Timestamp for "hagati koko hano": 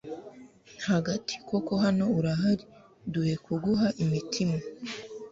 0.89-2.05